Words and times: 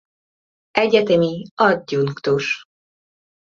Egyetemi 0.71 1.43
adjunktus. 1.55 2.63